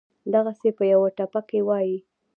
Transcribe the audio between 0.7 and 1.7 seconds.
پۀ يوه ټپه کښې